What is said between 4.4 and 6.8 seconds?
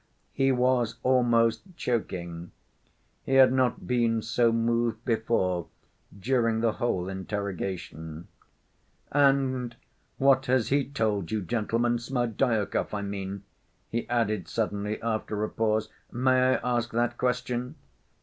moved before during the